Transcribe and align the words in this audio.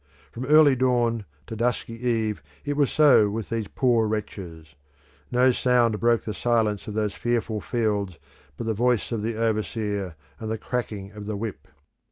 From 0.31 0.45
early 0.47 0.75
dawn 0.75 1.25
to 1.45 1.55
dusky 1.55 1.93
eve 1.93 2.41
it 2.65 2.75
was 2.75 2.89
so 2.91 3.29
with 3.29 3.49
these 3.49 3.67
poor 3.67 4.07
wretches: 4.07 4.73
no 5.31 5.51
sound 5.51 5.99
broke 5.99 6.23
the 6.23 6.33
silence 6.33 6.87
of 6.87 6.95
those 6.95 7.13
fearful 7.13 7.61
fields 7.61 8.17
but 8.57 8.65
the 8.65 8.73
voice 8.73 9.11
of 9.11 9.21
the 9.21 9.35
overseer 9.35 10.15
and 10.39 10.49
the 10.49 10.57
cracking 10.57 11.11
of 11.11 11.27
the 11.27 11.37
whip. 11.37 11.67